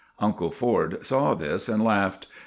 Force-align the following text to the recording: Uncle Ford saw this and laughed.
Uncle 0.17 0.49
Ford 0.49 0.97
saw 1.05 1.35
this 1.35 1.69
and 1.69 1.83
laughed. 1.83 2.25